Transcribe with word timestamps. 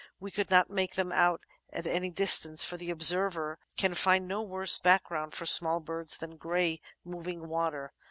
We 0.19 0.31
could 0.31 0.49
not 0.49 0.71
make 0.71 0.95
them 0.95 1.11
out 1.11 1.41
at 1.71 1.85
any 1.85 2.09
distance, 2.09 2.63
for 2.63 2.75
the 2.75 2.89
observer 2.89 3.59
can 3.77 3.93
find 3.93 4.27
no 4.27 4.41
worse 4.41 4.79
background 4.79 5.35
for 5.35 5.45
small 5.45 5.79
birds 5.79 6.17
than 6.17 6.37
grey, 6.37 6.81
moving 7.05 7.47
water. 7.47 7.93